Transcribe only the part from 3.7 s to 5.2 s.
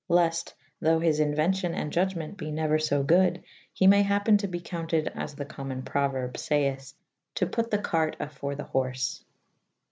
he maye happen to be counted